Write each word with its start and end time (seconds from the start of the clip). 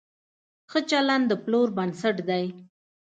ښه 0.71 0.79
چلند 0.89 1.25
د 1.29 1.33
پلور 1.43 1.67
بنسټ 1.77 2.17
دی. 2.29 2.45